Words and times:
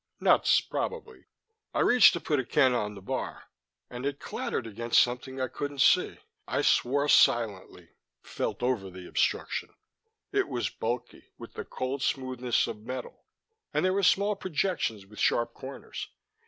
Nuts, 0.19 0.61
probably. 0.61 1.25
I 1.75 1.81
reached 1.81 2.13
to 2.13 2.19
put 2.19 2.39
a 2.39 2.43
can 2.43 2.73
on 2.73 2.95
the 2.95 3.03
bar 3.03 3.43
and 3.87 4.03
it 4.03 4.19
clattered 4.19 4.65
against 4.65 4.99
something 4.99 5.39
I 5.39 5.47
couldn't 5.47 5.77
see. 5.81 6.17
I 6.47 6.63
swore 6.63 7.07
silently, 7.07 7.89
felt 8.23 8.63
over 8.63 8.89
the 8.89 9.07
obstruction. 9.07 9.75
It 10.31 10.47
was 10.47 10.69
bulky, 10.71 11.27
with 11.37 11.53
the 11.53 11.65
cold 11.65 12.01
smoothness 12.01 12.65
of 12.65 12.81
metal, 12.81 13.25
and 13.75 13.85
there 13.85 13.93
were 13.93 14.01
small 14.01 14.35
projections 14.35 15.05
with 15.05 15.19
sharp 15.19 15.53
corners. 15.53 16.09